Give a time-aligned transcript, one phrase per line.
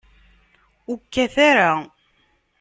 [0.89, 1.71] Ur kkat ara.